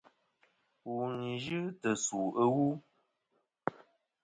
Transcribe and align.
Wù 0.91 0.97
n-yɨ 1.19 1.59
tɨ̀ 1.81 1.93
sù 2.03 2.19
ɨwu. 2.43 2.67